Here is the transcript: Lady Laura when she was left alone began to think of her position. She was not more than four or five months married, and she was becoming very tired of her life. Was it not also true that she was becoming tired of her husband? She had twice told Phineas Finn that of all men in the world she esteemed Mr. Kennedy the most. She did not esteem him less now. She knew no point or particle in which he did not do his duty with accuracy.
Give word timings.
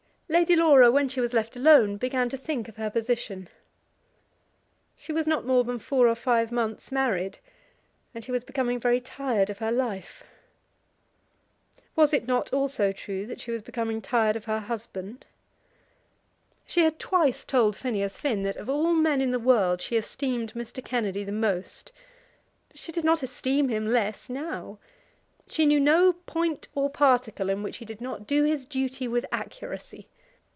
Lady 0.31 0.55
Laura 0.55 0.89
when 0.89 1.09
she 1.09 1.19
was 1.19 1.33
left 1.33 1.57
alone 1.57 1.97
began 1.97 2.29
to 2.29 2.37
think 2.37 2.69
of 2.69 2.77
her 2.77 2.89
position. 2.89 3.49
She 4.95 5.11
was 5.11 5.27
not 5.27 5.45
more 5.45 5.65
than 5.65 5.77
four 5.77 6.07
or 6.07 6.15
five 6.15 6.53
months 6.53 6.89
married, 6.89 7.39
and 8.15 8.23
she 8.23 8.31
was 8.31 8.45
becoming 8.45 8.79
very 8.79 9.01
tired 9.01 9.49
of 9.49 9.57
her 9.57 9.73
life. 9.73 10.23
Was 11.97 12.13
it 12.13 12.27
not 12.29 12.53
also 12.53 12.93
true 12.93 13.25
that 13.25 13.41
she 13.41 13.51
was 13.51 13.61
becoming 13.61 14.01
tired 14.01 14.37
of 14.37 14.45
her 14.45 14.61
husband? 14.61 15.25
She 16.65 16.83
had 16.83 16.97
twice 16.97 17.43
told 17.43 17.75
Phineas 17.75 18.15
Finn 18.15 18.43
that 18.43 18.55
of 18.55 18.69
all 18.69 18.93
men 18.93 19.19
in 19.19 19.31
the 19.31 19.37
world 19.37 19.81
she 19.81 19.97
esteemed 19.97 20.53
Mr. 20.53 20.81
Kennedy 20.81 21.25
the 21.25 21.33
most. 21.33 21.91
She 22.73 22.93
did 22.93 23.03
not 23.03 23.21
esteem 23.21 23.67
him 23.67 23.85
less 23.85 24.29
now. 24.29 24.79
She 25.49 25.65
knew 25.65 25.81
no 25.81 26.13
point 26.13 26.69
or 26.73 26.89
particle 26.89 27.49
in 27.49 27.61
which 27.63 27.79
he 27.79 27.85
did 27.85 27.99
not 27.99 28.25
do 28.27 28.45
his 28.45 28.63
duty 28.63 29.09
with 29.09 29.25
accuracy. 29.33 30.07